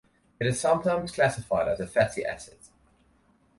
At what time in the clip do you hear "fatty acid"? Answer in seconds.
1.85-2.57